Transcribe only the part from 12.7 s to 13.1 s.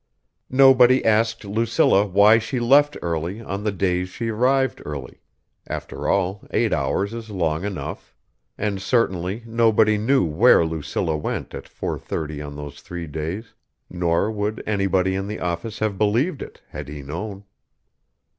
three